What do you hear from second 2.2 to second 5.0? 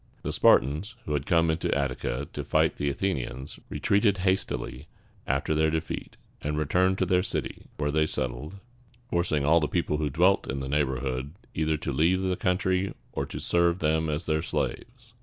to fight the Athenians, retreated hastily